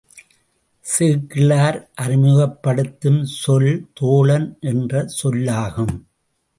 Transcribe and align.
சேக்கிழார் 0.85 1.77
அறிமுகப்படுத்தும் 1.95 3.21
சொல் 3.35 3.71
தோழன் 3.93 4.57
என்ற 4.61 5.05
சொல்லாகும். 5.21 5.95